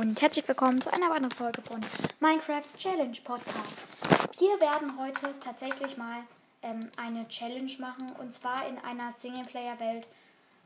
[0.00, 1.80] und herzlich willkommen zu einer weiteren Folge von
[2.18, 3.86] Minecraft Challenge Podcast.
[4.40, 6.22] Wir werden heute tatsächlich mal
[6.62, 10.08] ähm, eine Challenge machen und zwar in einer Singleplayer-Welt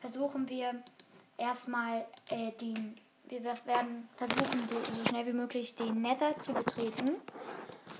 [0.00, 0.82] versuchen wir
[1.36, 2.96] erstmal äh, den,
[3.28, 7.16] wir werden versuchen die, so schnell wie möglich den Nether zu betreten.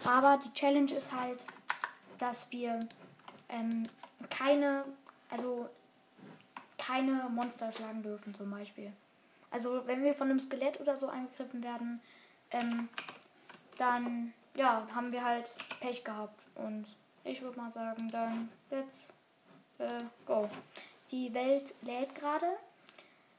[0.07, 1.45] Aber die Challenge ist halt,
[2.19, 2.81] dass wir
[3.51, 3.83] ähm,
[4.31, 4.85] keine,
[5.29, 5.69] also
[6.79, 8.93] keine Monster schlagen dürfen zum Beispiel.
[9.51, 12.01] Also wenn wir von einem Skelett oder so angegriffen werden,
[12.51, 12.89] ähm,
[13.77, 16.43] dann ja, haben wir halt Pech gehabt.
[16.55, 16.85] Und
[17.25, 19.09] ich würde mal sagen, dann let's
[19.79, 20.49] äh, go.
[21.11, 22.47] Die Welt lädt gerade.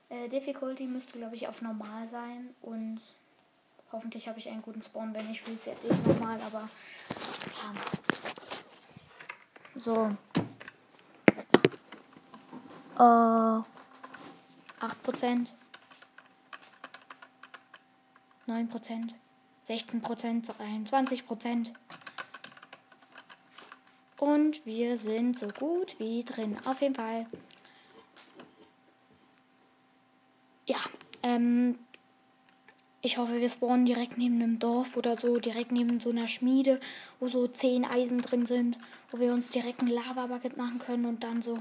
[0.09, 2.55] Äh, Difficulty müsste, glaube ich, auf normal sein.
[2.61, 2.99] Und
[3.91, 5.13] hoffentlich habe ich einen guten Spawn.
[5.13, 6.39] Wenn nicht, reset ich nochmal.
[6.41, 6.69] Aber
[7.45, 7.73] ja.
[9.75, 10.09] So.
[12.97, 13.63] Äh,
[14.83, 15.53] 8%.
[18.49, 19.13] 9%,
[19.67, 21.73] 16%, 23%.
[24.19, 26.57] Und wir sind so gut wie drin.
[26.65, 27.25] Auf jeden Fall.
[30.65, 30.77] Ja,
[31.23, 31.79] ähm,
[33.01, 36.81] ich hoffe, wir spawnen direkt neben einem Dorf oder so, direkt neben so einer Schmiede,
[37.19, 38.77] wo so 10 Eisen drin sind,
[39.09, 41.59] wo wir uns direkt ein Lava-Bucket machen können und dann so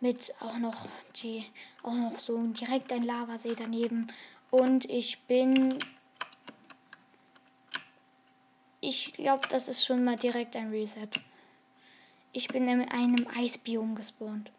[0.00, 0.88] mit auch noch
[1.22, 1.44] die,
[1.84, 4.08] auch noch so direkt ein Lavasee daneben.
[4.50, 5.78] Und ich bin
[8.80, 11.08] ich glaube, das ist schon mal direkt ein Reset.
[12.32, 14.50] Ich bin in einem Eisbiom gespawnt.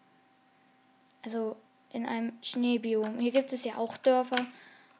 [1.23, 1.55] Also
[1.93, 3.19] in einem Schneebiom.
[3.19, 4.45] Hier gibt es ja auch Dörfer.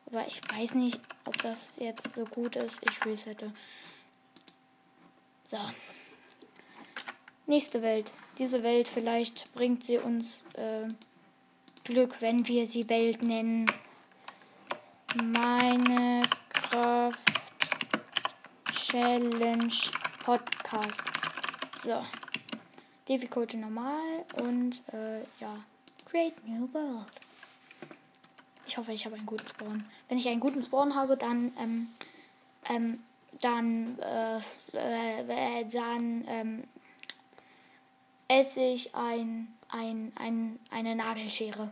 [0.08, 2.82] Aber ich weiß nicht, ob das jetzt so gut ist.
[2.90, 3.54] Ich resette.
[5.46, 5.58] So.
[7.46, 8.12] Nächste Welt.
[8.38, 10.88] Diese Welt, vielleicht bringt sie uns äh,
[11.84, 13.66] Glück, wenn wir sie Welt nennen.
[15.16, 17.41] Meine Kraft.
[18.92, 19.72] Challenge
[20.26, 21.02] Podcast.
[21.82, 22.06] So.
[23.08, 25.64] Difficulty normal und äh, ja.
[26.10, 27.08] Great New World.
[28.68, 29.86] Ich hoffe, ich habe einen guten Spawn.
[30.10, 31.88] Wenn ich einen guten Spawn habe, dann ähm,
[32.68, 33.00] ähm,
[33.40, 34.40] dann äh,
[34.74, 36.64] äh, dann ähm,
[38.28, 41.72] esse ich ein, ein, ein, eine Nagelschere.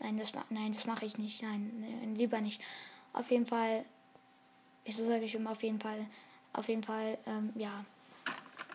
[0.00, 1.42] Nein, das, nein, das mache ich nicht.
[1.42, 2.62] Nein, lieber nicht.
[3.12, 3.84] Auf jeden Fall.
[4.86, 6.06] Wieso sage ich immer auf jeden Fall?
[6.54, 7.84] Auf jeden Fall, ähm, ja.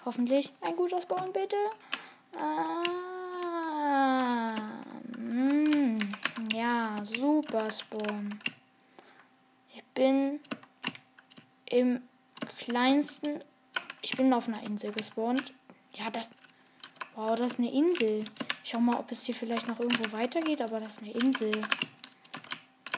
[0.05, 1.55] Hoffentlich ein guter Spawn, bitte.
[2.37, 2.83] Ah,
[6.53, 8.39] ja, super Spawn.
[9.73, 10.39] Ich bin
[11.65, 12.01] im
[12.57, 13.43] kleinsten.
[14.01, 15.53] Ich bin auf einer Insel gespawnt.
[15.93, 16.31] Ja, das.
[17.15, 18.25] Wow, das ist eine Insel.
[18.63, 21.51] Ich schau mal, ob es hier vielleicht noch irgendwo weitergeht, aber das ist eine Insel.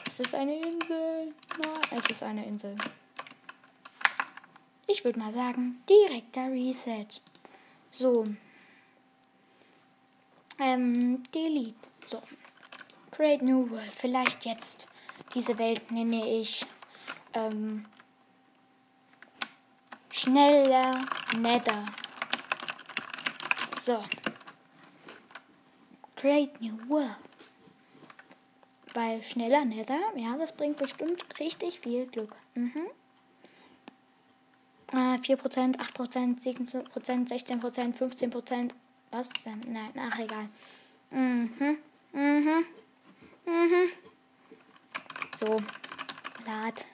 [0.08, 1.34] Es ist eine Insel.
[1.58, 2.76] Nein, es ist eine Insel.
[4.86, 7.06] Ich würde mal sagen, direkter Reset.
[7.90, 8.24] So.
[10.58, 11.74] Ähm, delete.
[12.06, 12.22] So.
[13.10, 13.90] Create New World.
[13.90, 14.88] Vielleicht jetzt.
[15.34, 16.66] Diese Welt nenne ich
[17.34, 17.86] ähm,
[20.10, 20.92] schneller
[21.38, 21.84] Nether.
[23.82, 24.02] So.
[26.16, 27.16] Create New World.
[28.94, 32.34] Weil schneller Nether, ja, das bringt bestimmt richtig viel Glück.
[32.54, 32.86] Mhm.
[34.92, 38.70] 4%, 8%, 7%, 16%, 15%.
[39.10, 39.60] Was denn?
[39.68, 40.48] Nein, ach egal.
[41.10, 41.78] Mhm.
[42.12, 42.64] Mhm.
[43.46, 43.90] Mhm.
[45.38, 45.60] So.
[46.46, 46.86] Lad.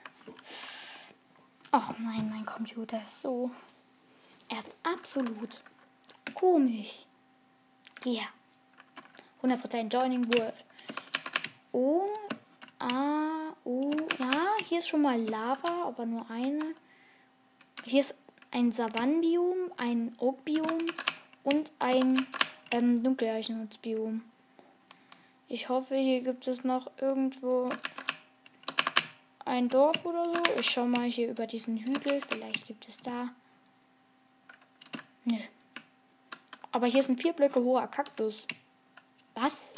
[1.71, 3.51] Ach nein, mein Computer ist so.
[4.47, 5.61] Er ist absolut
[6.33, 7.05] komisch.
[8.03, 8.23] Hier.
[9.41, 10.53] 100% Joining World.
[11.71, 12.07] Oh.
[12.79, 13.53] Ah.
[13.63, 13.91] Oh.
[14.17, 16.75] Ja, hier ist schon mal Lava, aber nur eine.
[17.85, 18.15] Hier ist
[18.51, 20.85] ein Savannenbiom, ein Oakbiom
[21.43, 22.27] und ein
[22.71, 24.21] ähm, Dunkeleichenholzbiom.
[25.47, 27.69] Ich hoffe, hier gibt es noch irgendwo
[29.45, 30.41] ein Dorf oder so.
[30.59, 32.21] Ich schau mal hier über diesen Hügel.
[32.29, 33.29] Vielleicht gibt es da.
[35.25, 35.37] Nö.
[36.71, 38.45] Aber hier ein vier Blöcke hoher Kaktus.
[39.33, 39.73] Was?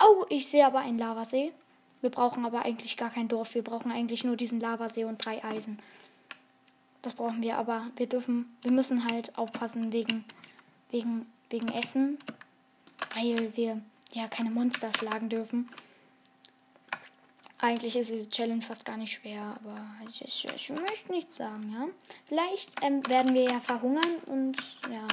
[0.00, 1.52] Oh, ich sehe aber einen Lavasee.
[2.00, 3.54] Wir brauchen aber eigentlich gar kein Dorf.
[3.54, 5.78] Wir brauchen eigentlich nur diesen Lavasee und drei Eisen.
[7.08, 10.26] Das brauchen wir, aber wir dürfen, wir müssen halt aufpassen wegen,
[10.90, 12.18] wegen, wegen Essen,
[13.14, 13.80] weil wir
[14.12, 15.70] ja keine Monster schlagen dürfen.
[17.56, 21.72] Eigentlich ist diese Challenge fast gar nicht schwer, aber ich, ich, ich möchte nicht sagen,
[21.72, 21.88] ja.
[22.26, 24.58] Vielleicht ähm, werden wir ja verhungern und
[24.92, 25.08] ja.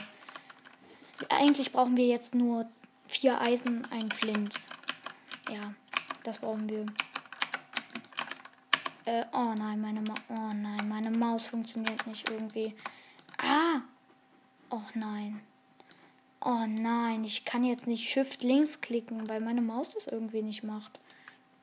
[1.29, 2.69] Eigentlich brauchen wir jetzt nur
[3.07, 4.59] vier Eisen, ein Flint.
[5.49, 5.73] Ja,
[6.23, 6.87] das brauchen wir.
[9.05, 12.73] Äh, oh nein, meine Ma Oh nein, meine Maus funktioniert nicht irgendwie.
[13.37, 13.81] Ah!
[14.71, 15.41] Oh nein.
[16.41, 20.63] Oh nein, ich kann jetzt nicht Shift links klicken, weil meine Maus das irgendwie nicht
[20.63, 20.99] macht.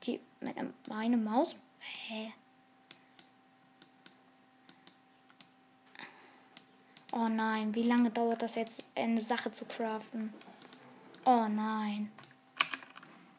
[0.03, 1.55] Die meine, meine Maus.
[1.79, 2.33] Hä?
[7.11, 10.33] Oh nein, wie lange dauert das jetzt, eine Sache zu craften?
[11.25, 12.11] Oh nein.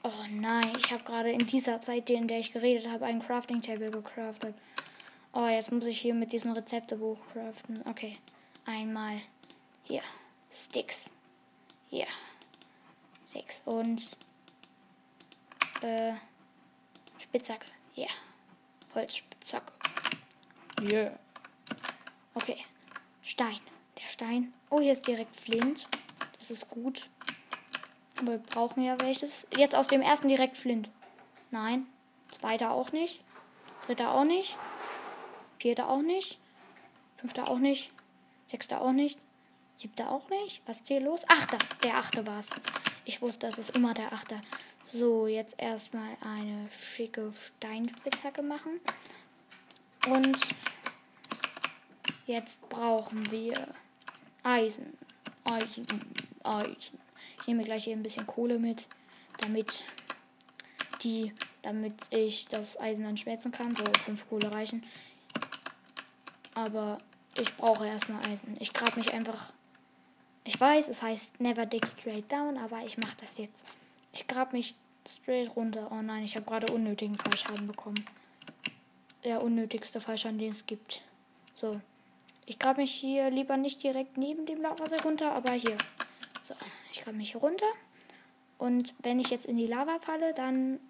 [0.07, 3.63] Oh nein, ich habe gerade in dieser Zeit, in der ich geredet habe, einen Crafting
[3.63, 4.55] Table gecraftet.
[5.33, 7.83] Oh, jetzt muss ich hier mit diesem Rezeptebuch craften.
[7.89, 8.13] Okay.
[8.67, 9.17] Einmal
[9.83, 10.03] hier.
[10.53, 11.11] Sticks.
[11.89, 12.07] Hier.
[13.25, 13.63] Sechs.
[13.65, 14.15] Und
[15.81, 16.13] äh,
[17.19, 17.67] Spitzhacke.
[17.95, 18.05] Ja.
[18.05, 18.13] Yeah.
[18.95, 19.73] Holzspitzhacke.
[20.83, 21.19] Yeah.
[22.35, 22.59] Okay.
[23.23, 23.59] Stein.
[23.97, 24.53] Der Stein.
[24.69, 25.89] Oh, hier ist direkt Flint.
[26.39, 27.09] Das ist gut.
[28.23, 29.47] Wir brauchen ja welches.
[29.57, 30.89] Jetzt aus dem ersten direkt Flint.
[31.51, 31.87] Nein.
[32.31, 33.21] Zweiter auch nicht.
[33.87, 34.57] Dritter auch nicht.
[35.59, 36.39] Vierter auch nicht.
[37.17, 37.93] Fünfter auch nicht.
[38.47, 39.19] Sechster auch nicht.
[39.77, 40.63] Siebter auch nicht.
[40.67, 41.29] Was ist hier los?
[41.29, 41.59] Achter.
[41.83, 42.51] Der achte war's.
[43.05, 44.41] Ich wusste, es ist immer der achte.
[44.85, 48.81] So, jetzt erstmal eine schicke Steinspitzhacke machen.
[50.07, 50.39] Und
[52.27, 53.69] jetzt brauchen wir
[54.43, 54.97] Eisen.
[55.45, 55.87] Eisen.
[56.43, 57.04] Eisen.
[57.45, 58.89] Ich nehme gleich hier ein bisschen Kohle mit,
[59.37, 59.85] damit
[61.03, 63.77] die, damit ich das Eisen dann schmelzen kann.
[63.77, 64.83] So fünf Kohle reichen.
[66.55, 67.03] Aber
[67.39, 68.57] ich brauche erstmal Eisen.
[68.61, 69.53] Ich grab mich einfach.
[70.45, 73.67] Ich weiß, es heißt never dig straight down, aber ich mache das jetzt.
[74.15, 74.75] Ich grab mich
[75.07, 75.93] straight runter.
[75.93, 78.07] Oh nein, ich habe gerade unnötigen Fallschaden bekommen.
[79.23, 81.03] Der unnötigste Fallschaden, den es gibt.
[81.55, 81.79] So.
[82.47, 85.77] Ich grab mich hier lieber nicht direkt neben dem Lavasee runter, aber hier.
[86.41, 86.55] So,
[87.01, 87.67] ich mich hier runter.
[88.59, 90.81] Und wenn ich jetzt in die Lava falle, dann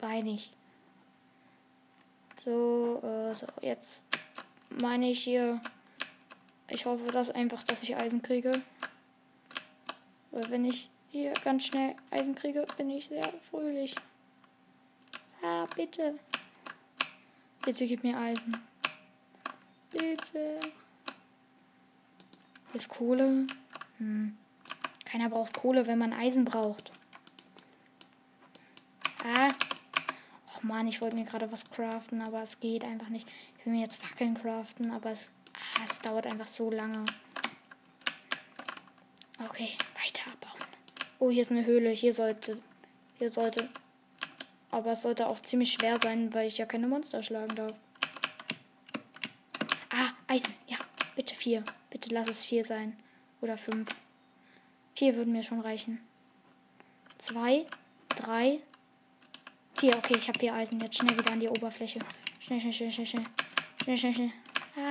[0.00, 0.52] weine ich.
[2.44, 4.00] So, äh, so, jetzt
[4.68, 5.60] meine ich hier.
[6.70, 8.62] Ich hoffe, dass einfach, dass ich Eisen kriege.
[10.30, 13.94] Weil wenn ich hier ganz schnell Eisen kriege, bin ich sehr fröhlich.
[15.42, 16.18] Ah, bitte.
[17.64, 18.56] Bitte gib mir Eisen.
[19.90, 20.60] Bitte.
[22.74, 23.46] Ist Kohle?
[23.98, 24.36] Hm.
[25.14, 26.90] Keiner braucht Kohle, wenn man Eisen braucht.
[29.22, 29.52] Ah.
[30.48, 33.28] Och man, ich wollte mir gerade was craften, aber es geht einfach nicht.
[33.56, 37.04] Ich will mir jetzt Fackeln craften, aber es, ah, es dauert einfach so lange.
[39.48, 40.66] Okay, weiter abbauen.
[41.20, 41.90] Oh, hier ist eine Höhle.
[41.90, 42.60] Hier sollte.
[43.18, 43.68] Hier sollte.
[44.72, 47.74] Aber es sollte auch ziemlich schwer sein, weil ich ja keine Monster schlagen darf.
[49.90, 50.54] Ah, Eisen.
[50.66, 50.78] Ja,
[51.14, 51.62] bitte vier.
[51.90, 52.98] Bitte lass es vier sein.
[53.40, 53.94] Oder fünf.
[54.94, 56.00] Vier würden mir schon reichen.
[57.18, 57.66] Zwei,
[58.08, 58.60] drei,
[59.76, 59.96] vier.
[59.96, 60.80] Okay, ich habe vier Eisen.
[60.80, 61.98] Jetzt schnell wieder an die Oberfläche.
[62.40, 63.24] Schnell, schnell, schnell, schnell, schnell.
[63.82, 64.32] Schnell, schnell, schnell.
[64.76, 64.90] Ah.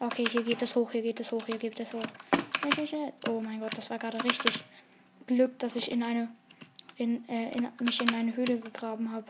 [0.00, 2.02] Okay, hier geht es hoch, hier geht es hoch, hier geht es hoch.
[2.60, 3.12] Schnell, schnell, schnell.
[3.28, 4.52] Oh mein Gott, das war gerade richtig
[5.26, 6.28] Glück, dass ich in eine
[6.96, 9.26] in, äh, in, mich in eine Höhle gegraben habe.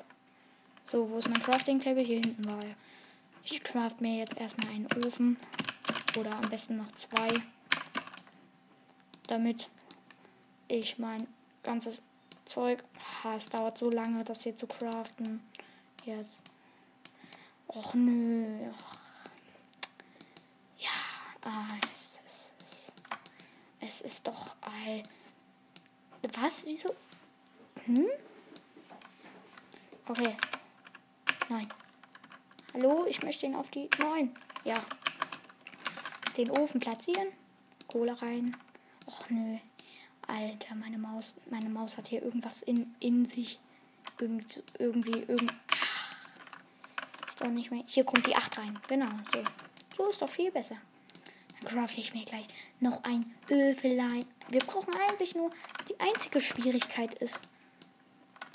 [0.85, 2.03] So, wo ist mein Crafting Table?
[2.03, 2.75] Hier hinten war er.
[3.45, 5.37] Ich craft mir jetzt erstmal einen Ofen.
[6.19, 7.29] Oder am besten noch zwei.
[9.27, 9.69] Damit
[10.69, 11.27] ich mein
[11.63, 12.03] ganzes
[12.45, 12.83] Zeug.
[13.23, 15.43] Ha, es dauert so lange, das hier zu craften.
[16.05, 16.43] Jetzt.
[17.67, 18.71] Och nö.
[18.71, 18.97] Och.
[20.79, 20.91] Ja,
[21.43, 22.93] ah, es, ist, es,
[23.81, 24.55] es ist doch.
[24.87, 25.03] Äh,
[26.41, 26.65] was?
[26.67, 26.95] Wieso?
[27.85, 28.07] Hm?
[30.09, 30.37] Okay.
[31.49, 31.69] Nein.
[32.75, 33.89] Hallo, ich möchte ihn auf die.
[33.99, 34.37] Nein.
[34.65, 34.77] Ja.
[36.37, 37.29] Den Ofen platzieren.
[37.87, 38.57] Kohle rein.
[39.07, 39.59] Och nö.
[40.29, 43.59] Alter, meine Maus, meine Maus hat hier irgendwas in, in sich.
[44.21, 45.55] Irgendwie, irgendwie, irgend.
[47.27, 47.83] Ist doch nicht mehr.
[47.87, 48.79] Hier kommt die 8 rein.
[48.89, 49.43] Genau, so.
[49.97, 50.77] So ist doch viel besser.
[51.61, 52.47] Dann crafte ich mir gleich
[52.79, 54.25] noch ein Öfelein.
[54.49, 55.51] Wir brauchen eigentlich nur.
[55.89, 57.41] Die einzige Schwierigkeit ist,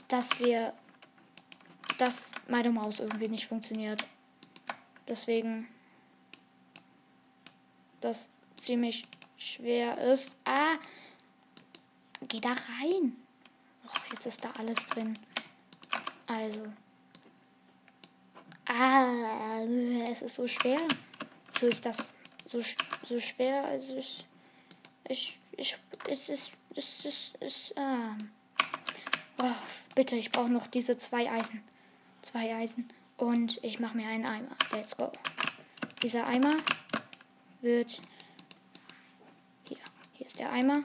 [0.07, 0.73] dass wir.
[1.97, 4.03] dass meine Maus irgendwie nicht funktioniert.
[5.07, 5.67] Deswegen.
[7.99, 9.03] Das ziemlich
[9.37, 10.37] schwer ist.
[10.45, 10.77] Ah!
[12.27, 13.15] Geh da rein.
[13.85, 15.17] Oh, jetzt ist da alles drin.
[16.27, 16.63] Also.
[18.65, 19.61] Ah,
[20.09, 20.79] es ist so schwer.
[21.59, 21.97] So ist das
[22.45, 22.61] so,
[23.03, 23.65] so schwer.
[23.65, 24.25] Also ich,
[25.07, 25.77] ich, ich,
[26.09, 28.17] es ist, es ist, es ist, ah.
[29.41, 29.51] Oh,
[29.95, 31.63] bitte, ich brauche noch diese zwei Eisen.
[32.21, 32.89] Zwei Eisen.
[33.17, 34.55] Und ich mache mir einen Eimer.
[34.71, 35.11] Let's go.
[36.01, 36.57] Dieser Eimer
[37.61, 38.01] wird.
[39.67, 39.77] Hier.
[40.13, 40.83] Hier ist der Eimer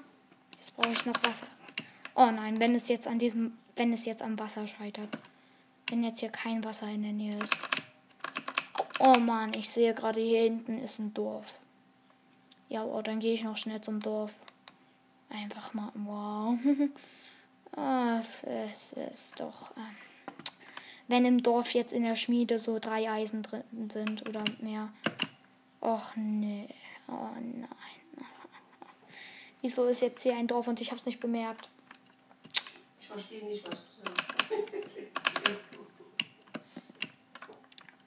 [0.74, 1.46] brauche ich noch Wasser.
[2.14, 5.16] Oh nein, wenn es jetzt an diesem, wenn es jetzt am Wasser scheitert.
[5.88, 7.56] Wenn jetzt hier kein Wasser in der Nähe ist.
[8.98, 11.60] Oh Mann, ich sehe gerade hier hinten ist ein Dorf.
[12.68, 14.34] Ja, oh, dann gehe ich noch schnell zum Dorf.
[15.30, 16.58] Einfach mal, wow.
[18.42, 19.76] es ist doch.
[19.76, 19.96] Ähm,
[21.06, 24.90] wenn im Dorf jetzt in der Schmiede so drei Eisen drin sind oder mehr.
[25.80, 26.68] Och nee.
[27.08, 28.07] Oh nein.
[29.60, 31.68] Wieso ist jetzt hier ein Dorf und ich habe es nicht bemerkt?
[33.00, 34.18] Ich verstehe nicht, was du sagst.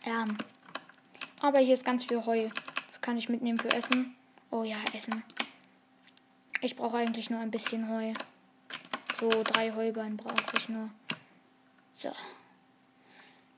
[0.05, 0.25] Ja.
[1.41, 2.49] Aber hier ist ganz viel Heu.
[2.87, 4.15] Das kann ich mitnehmen für Essen.
[4.49, 5.23] Oh ja, Essen.
[6.61, 8.13] Ich brauche eigentlich nur ein bisschen Heu.
[9.19, 10.89] So drei Heuballen brauche ich nur.
[11.95, 12.11] So.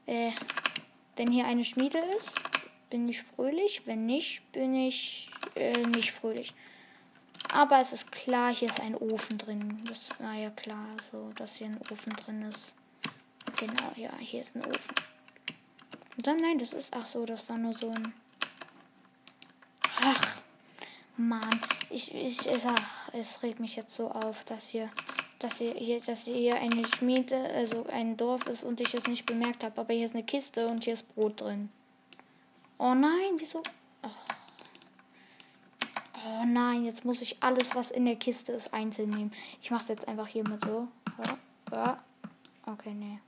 [0.06, 0.32] Äh,
[1.16, 2.40] wenn hier eine Schmiede ist,
[2.90, 3.84] bin ich fröhlich.
[3.86, 6.54] Wenn nicht, bin ich äh, nicht fröhlich.
[7.54, 9.80] Aber es ist klar, hier ist ein Ofen drin.
[9.88, 12.74] Das war ja klar, so dass hier ein Ofen drin ist.
[13.58, 14.96] Genau, ja, hier ist ein Ofen.
[16.18, 18.12] Und dann, nein, das ist, ach so, das war nur so ein.
[20.02, 20.42] Ach,
[21.16, 24.90] Mann, ich, ich, ach, es regt mich jetzt so auf, dass hier,
[25.38, 29.64] dass hier, dass hier eine Schmiede, also ein Dorf ist und ich es nicht bemerkt
[29.64, 29.80] habe.
[29.80, 31.70] Aber hier ist eine Kiste und hier ist Brot drin.
[32.80, 33.62] Oh nein, wieso?
[34.02, 34.33] Oh.
[36.26, 39.32] Oh nein, jetzt muss ich alles, was in der Kiste ist, einzeln nehmen.
[39.62, 40.88] Ich mache es jetzt einfach hier mit so.
[41.72, 42.04] Ja.
[42.66, 43.20] Okay, nee.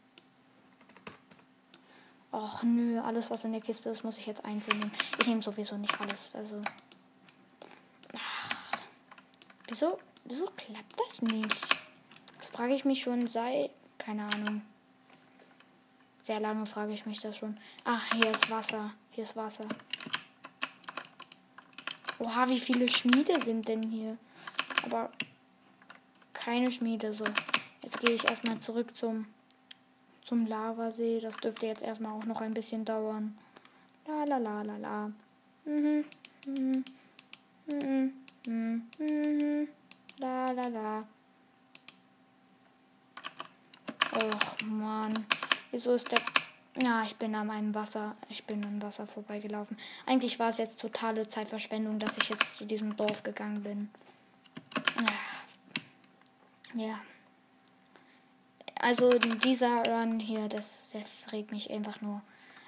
[2.32, 4.92] Och nö, alles was in der Kiste ist, muss ich jetzt einzeln nehmen.
[5.20, 6.36] Ich nehme sowieso nicht alles.
[6.36, 6.62] Also.
[8.14, 8.78] Ach.
[9.68, 11.68] Wieso, wieso klappt das nicht?
[12.38, 13.72] Das frage ich mich schon seit.
[13.98, 14.62] Keine Ahnung.
[16.22, 17.58] Sehr lange frage ich mich das schon.
[17.86, 18.92] Ach, hier ist Wasser.
[19.12, 19.66] Hier ist Wasser.
[22.20, 24.18] Oha, wie viele Schmiede sind denn hier?
[24.84, 25.12] Aber
[26.34, 27.26] keine Schmiede so.
[27.82, 29.26] Jetzt gehe ich erstmal zurück zum
[30.24, 31.20] zum Lavasee.
[31.20, 33.38] Das dürfte jetzt erstmal auch noch ein bisschen dauern.
[34.08, 35.12] La la la la la.
[35.66, 36.06] Mhm.
[36.48, 36.84] Mhm.
[37.68, 38.14] Mhm.
[38.48, 38.84] Mhm.
[39.00, 39.68] Mhm.
[40.18, 41.08] La la la.
[44.14, 45.26] Och Mann.
[45.72, 46.22] Wieso ist der.
[46.78, 48.16] Ja, ich bin an einem Wasser.
[48.30, 49.78] Ich bin am Wasser vorbeigelaufen.
[50.06, 53.90] Eigentlich war es jetzt totale Zeitverschwendung, dass ich jetzt zu diesem Dorf gegangen bin.
[56.74, 57.00] Ja.
[58.82, 62.22] Also dieser Run hier, das, das regt mich einfach nur,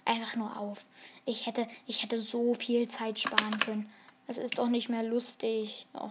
[0.05, 0.85] einfach nur auf.
[1.25, 3.89] Ich hätte, ich hätte so viel Zeit sparen können.
[4.25, 5.85] Es ist doch nicht mehr lustig.
[5.93, 6.09] Oh.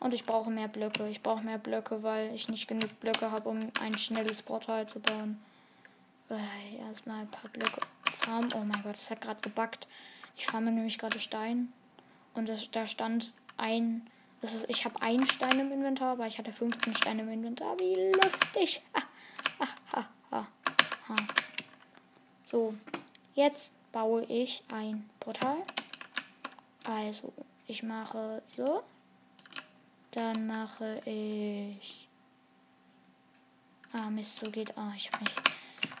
[0.00, 1.08] Und ich brauche mehr Blöcke.
[1.08, 5.00] Ich brauche mehr Blöcke, weil ich nicht genug Blöcke habe, um ein schnelles Portal zu
[5.00, 5.38] bauen.
[6.78, 8.52] Erstmal ein paar Blöcke farmen.
[8.54, 9.88] Oh mein Gott, es hat gerade gebackt.
[10.36, 11.72] Ich farme nämlich gerade Stein.
[12.34, 14.02] Und das, da stand ein
[14.40, 17.78] das ist, ich habe einen Stein im Inventar, aber ich hatte 15 Steine im Inventar.
[17.78, 18.82] Wie lustig.
[18.92, 19.66] Ah,
[20.30, 20.46] ah,
[21.08, 21.16] ah,
[22.46, 22.74] so,
[23.34, 25.58] jetzt baue ich ein Portal.
[26.84, 27.32] Also,
[27.66, 28.82] ich mache so.
[30.12, 32.08] Dann mache ich.
[33.92, 34.76] Ah, Mist, so geht.
[34.78, 35.36] Ah, ich habe nicht.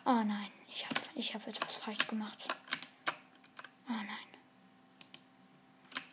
[0.04, 2.46] Oh nein, ich habe ich hab etwas falsch gemacht.
[3.88, 4.28] Oh nein.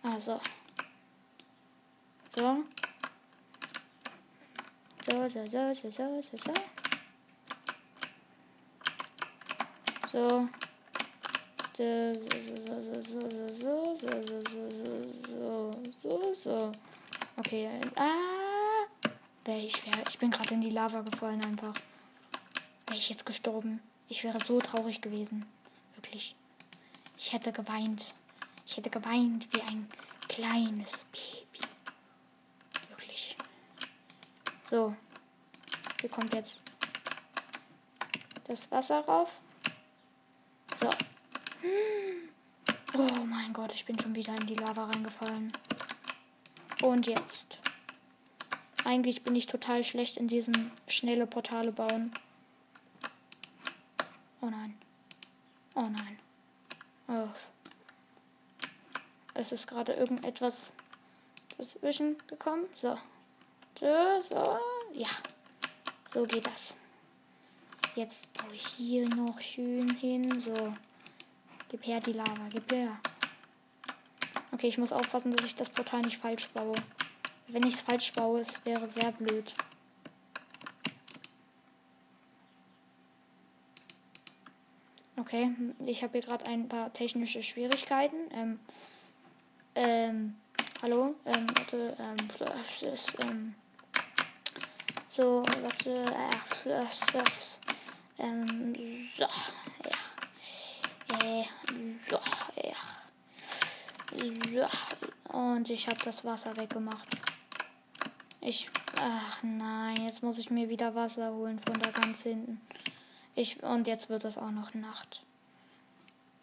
[0.03, 0.39] Also.
[2.35, 2.63] So.
[5.05, 6.53] So, so, so, so, so, so, so.
[10.11, 10.49] So.
[11.77, 12.23] So, so,
[12.73, 13.21] so, so,
[13.97, 14.11] so,
[15.25, 16.71] so, so, so.
[17.37, 17.69] Okay.
[17.95, 18.17] Ah.
[19.47, 21.73] Ich, wär, ich bin gerade in die Lava gefallen einfach.
[22.97, 23.79] Ich jetzt gestorben.
[24.09, 25.45] Ich wäre so traurig gewesen.
[25.95, 26.35] Wirklich.
[27.17, 28.13] Ich hätte geweint.
[28.65, 29.87] Ich hätte geweint wie ein
[30.27, 31.67] kleines Baby.
[34.63, 34.95] So.
[36.01, 36.61] Hier kommt jetzt
[38.47, 39.39] das Wasser rauf.
[40.75, 40.89] So.
[42.97, 45.53] Oh mein Gott, ich bin schon wieder in die Lava reingefallen.
[46.81, 47.59] Und jetzt.
[48.83, 52.11] Eigentlich bin ich total schlecht in diesen schnelle Portale bauen.
[54.41, 54.77] Oh nein.
[55.75, 56.19] Oh nein.
[57.07, 57.27] Oh.
[59.33, 60.73] Es ist gerade irgendetwas
[61.57, 62.65] dazwischen gekommen.
[62.75, 62.97] So.
[63.79, 64.59] So, so.
[64.93, 65.09] Ja.
[66.13, 66.75] So geht das.
[67.95, 70.39] Jetzt baue ich hier noch schön hin.
[70.39, 70.73] So.
[71.69, 72.47] Gib her die Lava.
[72.49, 72.99] Gib her.
[74.51, 76.75] Okay, ich muss aufpassen, dass ich das Portal nicht falsch baue.
[77.47, 79.53] Wenn ich es falsch baue, es wäre sehr blöd.
[85.27, 85.51] Okay,
[85.85, 88.15] ich habe hier gerade ein paar technische Schwierigkeiten.
[88.31, 88.59] Ähm,
[89.75, 90.37] ähm,
[90.81, 93.53] hallo, ähm, warte, ähm, ist, ähm,
[95.09, 96.29] so, warte, äh,
[96.63, 97.59] das, das,
[98.19, 98.73] ähm,
[99.17, 99.27] so,
[99.83, 99.97] ja.
[101.21, 101.43] Äh,
[102.09, 102.21] ja,
[104.53, 104.69] ja.
[105.37, 107.09] Und ich habe das Wasser weggemacht.
[108.39, 108.71] Ich.
[108.97, 112.61] Ach nein, jetzt muss ich mir wieder Wasser holen von da ganz hinten.
[113.37, 115.23] Ich, und jetzt wird es auch noch Nacht.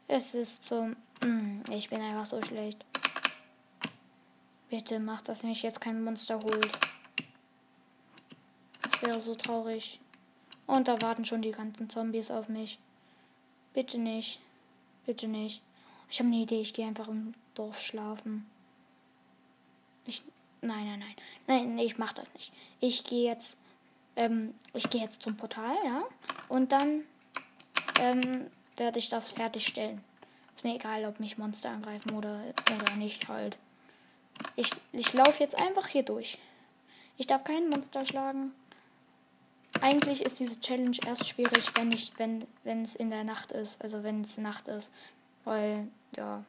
[0.06, 0.94] Es ist zum.
[1.24, 2.84] Mm, ich bin einfach so schlecht.
[4.70, 6.70] Bitte mach, dass mich jetzt kein Monster holt.
[8.82, 9.98] Das wäre so traurig.
[10.68, 12.78] Und da warten schon die ganzen Zombies auf mich.
[13.72, 14.38] Bitte nicht.
[15.04, 15.62] Bitte nicht.
[16.08, 18.48] Ich habe eine Idee, ich gehe einfach im Dorf schlafen.
[20.06, 20.22] Ich.
[20.60, 21.16] Nein, nein, nein.
[21.48, 22.52] Nein, ich mach das nicht.
[22.78, 23.56] Ich gehe jetzt.
[24.16, 26.04] Ähm, ich gehe jetzt zum Portal, ja.
[26.48, 27.02] Und dann
[28.00, 30.02] ähm, werde ich das fertigstellen.
[30.54, 32.40] Ist mir egal, ob mich Monster angreifen oder,
[32.74, 33.58] oder nicht halt.
[34.56, 36.38] Ich, ich laufe jetzt einfach hier durch.
[37.16, 38.52] Ich darf kein Monster schlagen.
[39.80, 43.82] Eigentlich ist diese Challenge erst schwierig, wenn ich, wenn, wenn es in der Nacht ist.
[43.82, 44.92] Also wenn es Nacht ist.
[45.44, 46.44] Weil, ja.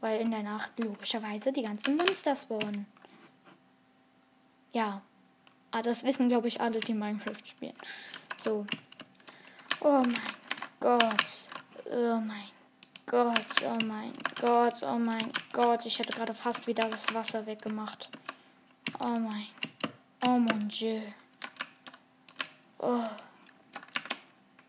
[0.00, 2.86] Weil in der Nacht logischerweise die ganzen Monster spawnen.
[4.72, 5.02] Ja.
[5.74, 7.74] Ah, das wissen, glaube ich, alle, die Minecraft spielen.
[8.44, 8.66] So.
[9.80, 10.14] Oh mein
[10.78, 11.48] Gott.
[11.90, 12.50] Oh mein
[13.06, 13.62] Gott.
[13.64, 14.82] Oh mein Gott.
[14.82, 15.86] Oh mein Gott.
[15.86, 18.10] Ich hätte gerade fast wieder das Wasser weggemacht.
[19.00, 19.46] Oh mein.
[20.26, 21.00] Oh mon Dieu.
[22.78, 23.08] Oh.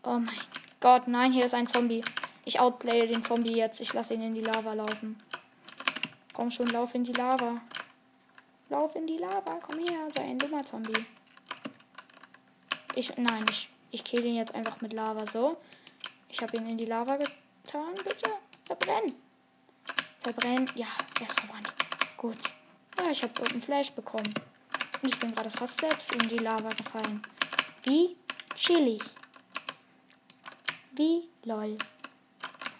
[0.04, 0.40] Oh mein
[0.80, 1.06] Gott.
[1.06, 2.02] Nein, hier ist ein Zombie.
[2.46, 3.80] Ich outplaye den Zombie jetzt.
[3.80, 5.20] Ich lasse ihn in die Lava laufen.
[6.32, 7.60] Komm schon, lauf in die Lava.
[8.68, 9.58] Lauf in die Lava.
[9.62, 11.04] Komm her, sei ein dummer Zombie.
[12.94, 15.24] Ich, nein, ich, ich kill ihn jetzt einfach mit Lava.
[15.30, 15.56] So.
[16.28, 17.94] Ich habe ihn in die Lava getan.
[17.96, 18.30] Bitte.
[18.64, 19.14] Verbrennen.
[20.20, 20.70] Verbrennen.
[20.74, 20.86] Ja,
[21.20, 21.74] er ist verbrannt.
[22.16, 22.38] Gut.
[22.98, 24.32] Ja, ich habe einen Flash bekommen.
[25.02, 27.22] Und ich bin gerade fast selbst in die Lava gefallen.
[27.82, 28.16] Wie
[28.54, 29.02] chillig.
[30.92, 31.76] Wie lol.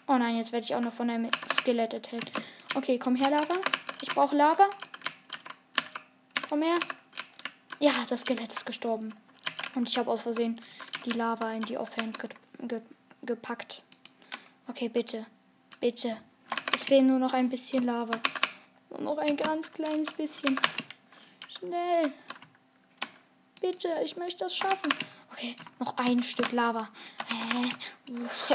[0.07, 2.31] Oh nein, jetzt werde ich auch noch von einem Skelett attacked.
[2.73, 3.55] Okay, komm her, Lava.
[4.01, 4.69] Ich brauche Lava.
[6.55, 6.79] Komm her.
[7.81, 9.13] Ja, das Skelett ist gestorben.
[9.75, 10.61] Und ich habe aus Versehen
[11.03, 12.79] die Lava in die Offhand ge ge
[13.23, 13.83] gepackt.
[14.65, 15.25] Okay, bitte.
[15.81, 16.15] Bitte.
[16.73, 18.17] Es fehlt nur noch ein bisschen Lava.
[18.89, 20.57] Nur noch ein ganz kleines bisschen.
[21.59, 22.13] Schnell.
[23.59, 24.93] Bitte, ich möchte das schaffen.
[25.33, 26.87] Okay, noch ein Stück Lava.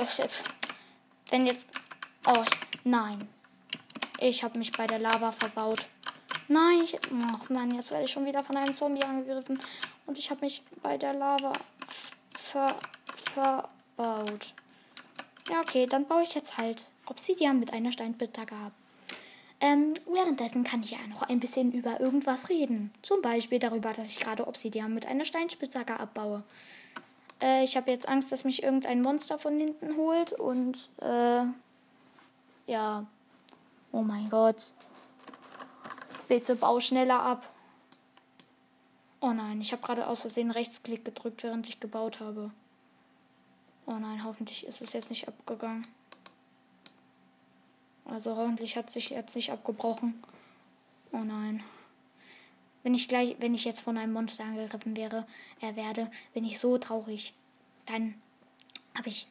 [1.28, 1.68] Wenn jetzt.
[2.26, 2.44] Oh,
[2.82, 3.28] nein.
[4.20, 5.86] Ich habe mich bei der Lava verbaut.
[6.50, 6.98] Nein, ich.
[7.32, 9.60] Ach Mann, jetzt werde ich schon wieder von einem Zombie angegriffen.
[10.06, 11.52] Und ich habe mich bei der Lava
[12.36, 12.74] ver,
[13.32, 14.52] verbaut.
[15.48, 18.72] Ja, okay, dann baue ich jetzt halt Obsidian mit einer Steinspitzhacke ab.
[19.60, 22.90] Ähm, währenddessen kann ich ja noch ein bisschen über irgendwas reden.
[23.02, 26.42] Zum Beispiel darüber, dass ich gerade Obsidian mit einer Steinspitzhacke abbaue.
[27.40, 31.42] Äh, ich habe jetzt Angst, dass mich irgendein Monster von hinten holt und, äh,
[32.66, 33.06] ja.
[33.92, 34.72] Oh mein Gott.
[36.30, 37.52] Bitte bau schneller ab.
[39.20, 42.52] Oh nein, ich habe gerade aus Versehen Rechtsklick gedrückt, während ich gebaut habe.
[43.84, 45.84] Oh nein, hoffentlich ist es jetzt nicht abgegangen.
[48.04, 50.22] Also hoffentlich hat sich jetzt nicht abgebrochen.
[51.10, 51.64] Oh nein.
[52.84, 55.26] Wenn ich gleich, wenn ich jetzt von einem Monster angegriffen wäre,
[55.60, 57.34] er werde, bin ich so traurig.
[57.86, 58.14] Dann
[58.94, 59.26] habe ich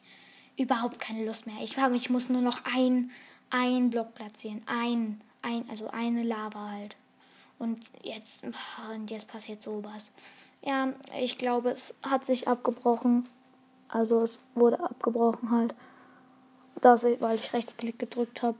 [0.57, 1.63] überhaupt keine Lust mehr.
[1.63, 3.09] Ich, hab, ich muss nur noch ein,
[3.51, 4.63] ein Block platzieren.
[4.65, 6.95] Ein, ein, also eine Lava halt.
[7.57, 8.43] Und jetzt,
[8.91, 10.11] und jetzt passiert sowas.
[10.61, 13.27] Ja, ich glaube, es hat sich abgebrochen.
[13.89, 15.75] Also es wurde abgebrochen halt.
[16.81, 18.57] Das, weil ich Rechtsklick gedrückt habe.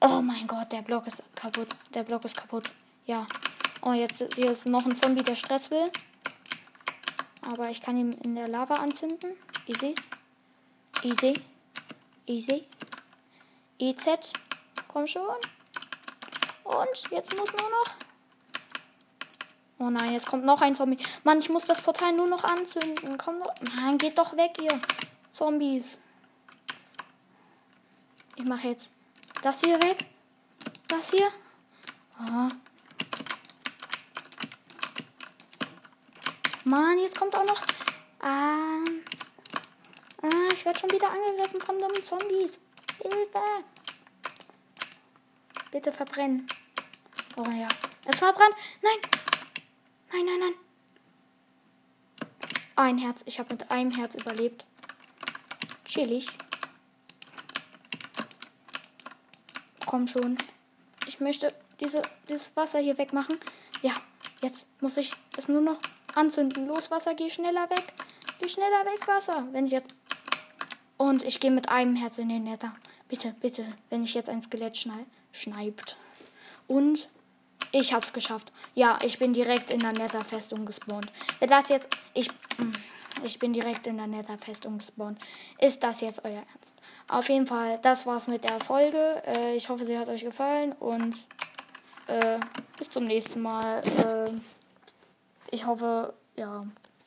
[0.00, 1.68] Oh mein Gott, der Block ist kaputt.
[1.94, 2.70] Der Block ist kaputt.
[3.04, 3.26] Ja.
[3.82, 5.84] Oh, jetzt hier ist noch ein Zombie, der Stress will.
[7.42, 9.32] Aber ich kann ihn in der Lava anzünden.
[9.66, 9.94] Easy.
[11.02, 11.34] Easy.
[12.26, 12.64] Easy.
[13.78, 14.32] EZ.
[14.96, 15.26] Komm schon.
[16.64, 17.94] Und jetzt muss nur noch.
[19.78, 20.96] Oh nein, jetzt kommt noch ein Zombie.
[21.22, 23.18] Mann, ich muss das Portal nur noch anzünden.
[23.18, 23.52] Komm doch.
[23.76, 24.80] Nein, geht doch weg, ihr
[25.34, 25.98] Zombies.
[28.36, 28.90] Ich mache jetzt
[29.42, 29.98] das hier weg.
[30.88, 31.28] Das hier.
[32.18, 32.48] Oh.
[36.64, 37.60] Mann, jetzt kommt auch noch.
[38.20, 38.78] Ah,
[40.22, 42.58] ah ich werde schon wieder angegriffen von dummen Zombies.
[43.02, 43.75] Hilfe.
[45.76, 46.46] Bitte verbrennen.
[47.36, 47.68] Oh ja.
[48.06, 48.54] Es verbrannt.
[48.80, 48.96] Nein.
[50.10, 50.54] Nein, nein, nein.
[52.76, 53.20] Ein Herz.
[53.26, 54.64] Ich habe mit einem Herz überlebt.
[55.84, 56.28] Chillig.
[59.84, 60.38] Komm schon.
[61.06, 63.38] Ich möchte diese, dieses Wasser hier wegmachen.
[63.82, 63.92] Ja,
[64.40, 65.78] jetzt muss ich es nur noch
[66.14, 66.64] anzünden.
[66.64, 67.92] Los, Wasser, geh schneller weg.
[68.38, 69.46] Geh schneller weg, Wasser.
[69.52, 69.94] Wenn ich jetzt.
[70.96, 72.74] Und ich gehe mit einem Herz in den Nether.
[73.08, 75.96] Bitte, bitte, wenn ich jetzt ein Skelett schnei schneibt.
[76.66, 77.08] Und
[77.72, 78.52] ich hab's geschafft.
[78.74, 81.12] Ja, ich bin direkt in der Nether-Festung gespawnt.
[81.38, 81.88] Wer das jetzt.
[82.14, 82.28] Ich.
[82.58, 82.72] mm,
[83.24, 85.18] Ich bin direkt in der Nether-Festung gespawnt.
[85.58, 86.74] Ist das jetzt euer Ernst?
[87.08, 89.22] Auf jeden Fall, das war's mit der Folge.
[89.26, 91.26] Äh, ich hoffe, sie hat euch gefallen und
[92.08, 92.38] äh,
[92.78, 93.80] bis zum nächsten Mal.
[93.98, 94.30] Äh,
[95.50, 96.66] ich hoffe, ja.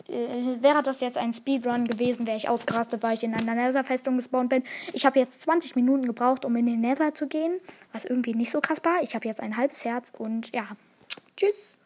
[0.10, 4.18] Äh, Wäre das jetzt ein Speedrun gewesen, wäre ich ausgerastet, weil ich in einer Nether-Festung
[4.18, 4.64] gespawnt bin.
[4.94, 7.60] Ich habe jetzt 20 Minuten gebraucht, um in den Nether zu gehen,
[7.94, 9.02] was irgendwie nicht so krass war.
[9.02, 10.68] Ich habe jetzt ein halbes Herz und ja.
[11.38, 11.79] Tschüss.